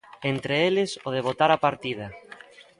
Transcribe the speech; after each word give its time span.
Entre 0.31 0.53
eles, 0.67 0.89
o 1.07 1.09
de 1.15 1.23
botar 1.27 1.49
a 1.53 1.61
partida. 1.65 2.05